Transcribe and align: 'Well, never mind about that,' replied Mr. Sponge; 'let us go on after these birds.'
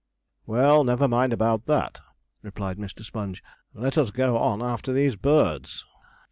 'Well, 0.47 0.83
never 0.83 1.07
mind 1.07 1.31
about 1.31 1.67
that,' 1.67 2.01
replied 2.41 2.77
Mr. 2.79 3.05
Sponge; 3.05 3.43
'let 3.75 3.99
us 3.99 4.09
go 4.09 4.35
on 4.35 4.59
after 4.59 4.91
these 4.91 5.15
birds.' 5.15 5.85